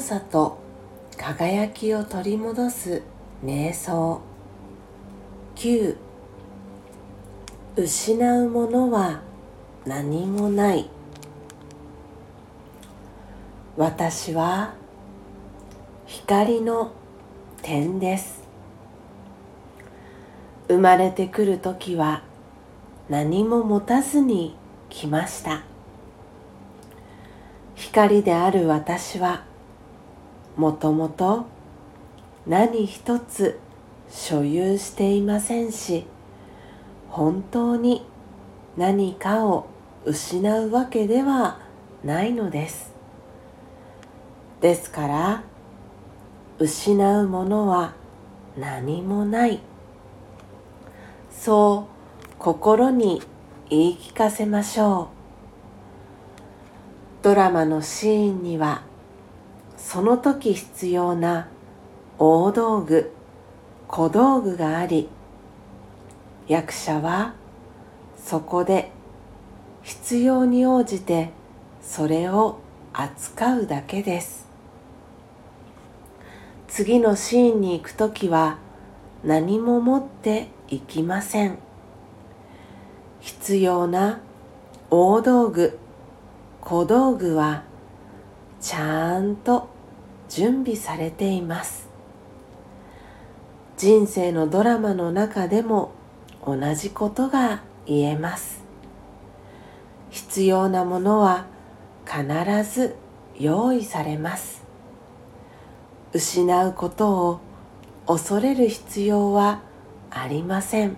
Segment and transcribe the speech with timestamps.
[0.00, 0.58] さと
[1.16, 3.02] 輝きを取り戻す
[3.44, 4.20] 瞑想。
[5.56, 5.96] 9
[7.76, 9.20] 失うものは
[9.84, 10.88] 何もない。
[13.76, 14.74] 私は
[16.06, 16.92] 光の
[17.62, 18.42] 点です。
[20.68, 22.22] 生まれてくる時は
[23.08, 24.56] 何も持たずに
[24.88, 25.62] 来ました。
[27.74, 29.44] 光である私は
[30.56, 31.46] もともと
[32.46, 33.58] 何一つ
[34.08, 36.06] 所有していませんし
[37.10, 38.06] 本当に
[38.76, 39.66] 何かを
[40.04, 41.58] 失うわけでは
[42.04, 42.92] ないのです。
[44.60, 45.42] ですから
[46.58, 47.94] 失うものは
[48.56, 49.60] 何もない。
[51.30, 51.88] そ
[52.32, 53.22] う心に
[53.68, 55.08] 言い聞かせましょ
[57.22, 57.24] う。
[57.24, 58.82] ドラマのシーンには
[59.88, 61.46] その時必要な
[62.18, 63.12] 大道具
[63.86, 65.08] 小道具があり
[66.48, 67.34] 役者は
[68.18, 68.90] そこで
[69.84, 71.30] 必要に応じて
[71.80, 72.58] それを
[72.92, 74.48] 扱うだけです。
[76.66, 78.58] 次のシーンに行く時は
[79.22, 81.58] 何も持っていきません。
[83.20, 84.18] 必要な
[84.90, 85.78] 大道具
[86.60, 87.62] 小道具は
[88.60, 89.75] ちゃんと
[90.28, 91.88] 準備されています。
[93.76, 95.92] 人生のドラマの中でも
[96.46, 98.64] 同じことが言えます。
[100.10, 101.46] 必要なものは
[102.06, 102.24] 必
[102.64, 102.96] ず
[103.38, 104.64] 用意されます。
[106.12, 107.40] 失うことを
[108.06, 109.60] 恐れる必要は
[110.10, 110.96] ありません。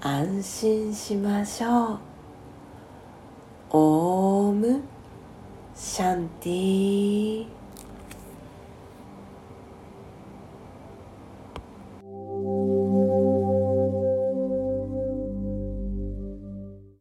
[0.00, 1.98] 安心しましょう。
[3.70, 4.82] オーム
[5.74, 7.17] シャンティー。